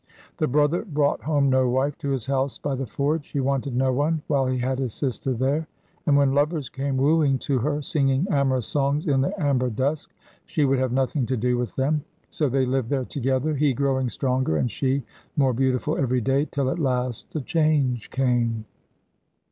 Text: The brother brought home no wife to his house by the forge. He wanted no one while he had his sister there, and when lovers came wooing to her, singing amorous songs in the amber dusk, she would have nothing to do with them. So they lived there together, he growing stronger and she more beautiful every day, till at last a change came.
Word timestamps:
The 0.37 0.47
brother 0.47 0.83
brought 0.83 1.21
home 1.21 1.51
no 1.51 1.69
wife 1.69 1.95
to 1.99 2.09
his 2.09 2.25
house 2.25 2.57
by 2.57 2.73
the 2.73 2.87
forge. 2.87 3.27
He 3.29 3.39
wanted 3.39 3.75
no 3.75 3.93
one 3.93 4.23
while 4.25 4.47
he 4.47 4.57
had 4.57 4.79
his 4.79 4.95
sister 4.95 5.31
there, 5.31 5.67
and 6.07 6.17
when 6.17 6.33
lovers 6.33 6.69
came 6.69 6.97
wooing 6.97 7.37
to 7.45 7.59
her, 7.59 7.83
singing 7.83 8.25
amorous 8.31 8.65
songs 8.65 9.05
in 9.05 9.21
the 9.21 9.39
amber 9.39 9.69
dusk, 9.69 10.09
she 10.47 10.65
would 10.65 10.79
have 10.79 10.91
nothing 10.91 11.27
to 11.27 11.37
do 11.37 11.55
with 11.55 11.75
them. 11.75 12.03
So 12.31 12.49
they 12.49 12.65
lived 12.65 12.89
there 12.89 13.05
together, 13.05 13.53
he 13.53 13.75
growing 13.75 14.09
stronger 14.09 14.57
and 14.57 14.71
she 14.71 15.03
more 15.37 15.53
beautiful 15.53 15.95
every 15.95 16.19
day, 16.21 16.45
till 16.49 16.71
at 16.71 16.79
last 16.79 17.35
a 17.35 17.41
change 17.41 18.09
came. 18.09 18.65